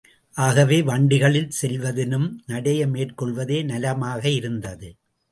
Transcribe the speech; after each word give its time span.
ஆகவே, 0.35 0.81
வண்டிகளில் 0.81 1.51
செல்வதினும் 1.61 2.39
நடையை 2.45 2.87
மேற்கொள்வதே 2.87 3.63
நலமாக 3.63 4.29
இருந்தது. 4.29 4.89